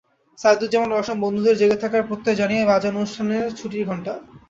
[0.39, 4.13] সাইদুজ্জামান রওশন বন্ধুদের জেগে থাকার প্রত্যয় জানিয়ে বাজান অনুষ্ঠানের ছুটির ঘণ্টা।